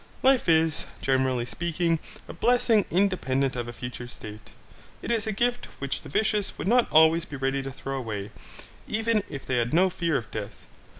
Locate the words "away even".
7.99-9.21